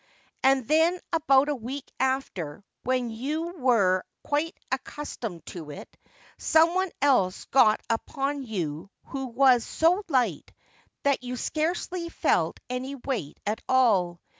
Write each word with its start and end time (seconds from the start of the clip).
HIS 0.01 0.07
HORSE, 0.07 0.09
SIR? 0.09 0.59
165 0.79 0.81
And 0.81 0.97
then 0.97 1.01
about 1.21 1.49
a 1.49 1.55
week 1.63 1.91
after, 1.99 2.63
when 2.81 3.11
you 3.11 3.55
were 3.59 4.03
quite 4.23 4.57
accustomed 4.71 5.45
to 5.45 5.69
it, 5.69 5.95
someone 6.39 6.89
else 7.03 7.45
got 7.45 7.81
upon 7.87 8.41
you 8.41 8.89
who 9.09 9.27
was 9.27 9.63
so 9.63 10.01
light 10.09 10.51
that 11.03 11.21
you 11.21 11.37
scarcely 11.37 12.09
felt 12.09 12.59
any 12.67 12.95
weight 12.95 13.39
at 13.45 13.61
all. 13.69 14.19